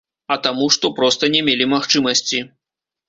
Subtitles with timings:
[0.35, 2.43] А таму, што проста не мелі магчымасці.